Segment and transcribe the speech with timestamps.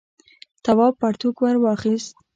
[0.63, 2.11] تواب پرتوگ ور واخیست.